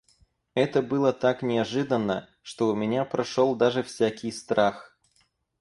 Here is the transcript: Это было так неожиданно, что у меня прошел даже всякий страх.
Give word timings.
Это 0.55 0.81
было 0.81 1.13
так 1.13 1.43
неожиданно, 1.43 2.27
что 2.41 2.69
у 2.71 2.75
меня 2.75 3.05
прошел 3.05 3.53
даже 3.55 3.83
всякий 3.83 4.31
страх. 4.31 4.97